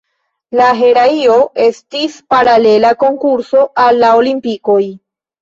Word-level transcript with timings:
La 0.59 0.69
heraio 0.77 1.35
estis 1.65 2.15
paralela 2.35 2.93
konkurso 3.05 3.63
al 3.85 4.03
la 4.07 4.11
Olimpikoj. 4.23 4.81